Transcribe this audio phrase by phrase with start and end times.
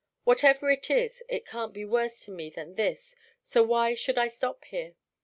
[0.23, 4.29] Whatever it is, it can't be worse to me than this, so why should I
[4.29, 4.95] stop here?"